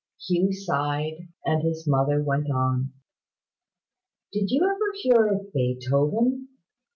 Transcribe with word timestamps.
Hugh 0.27 0.51
sighed, 0.51 1.27
and 1.45 1.61
his 1.61 1.85
mother 1.87 2.23
went 2.23 2.49
on: 2.49 2.91
"Did 4.33 4.49
you 4.49 4.63
ever 4.67 4.91
hear 5.03 5.27
of 5.31 5.53
Beethoven? 5.53 6.47